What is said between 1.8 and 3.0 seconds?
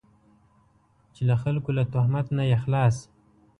تهمته نه یې خلاص.